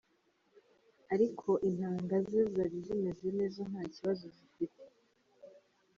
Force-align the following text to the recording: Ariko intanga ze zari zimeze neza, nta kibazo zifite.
Ariko 1.13 1.49
intanga 1.67 2.15
ze 2.29 2.41
zari 2.53 2.77
zimeze 2.85 3.23
neza, 3.39 3.61
nta 3.71 3.83
kibazo 3.95 4.25
zifite. 4.37 4.81